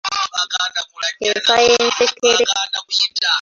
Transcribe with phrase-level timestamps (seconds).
[1.27, 2.45] Enfa y'ensekere.